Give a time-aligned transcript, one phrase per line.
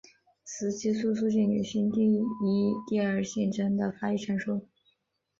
[0.43, 2.23] 雌激素促进女性第一
[2.89, 4.67] 第二性征的发育成熟。